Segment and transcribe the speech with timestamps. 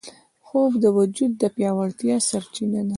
[0.45, 2.89] خوب د وجود د پیاوړتیا سرچینه ده